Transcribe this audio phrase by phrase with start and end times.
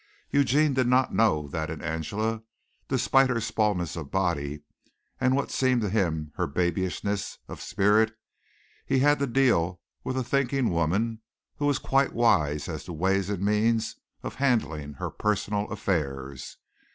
[0.31, 2.41] Eugene did not know that in Angela,
[2.87, 4.63] despite her smallness of body
[5.19, 8.17] and what seemed to him her babyishness of spirit,
[8.83, 11.21] he had to deal with a thinking woman
[11.57, 16.57] who was quite wise as to ways and means of handling her personal affairs.